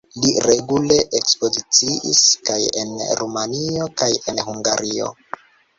[0.21, 5.17] Li regule ekspoziciis kaj en Rumanio kaj en Hungario.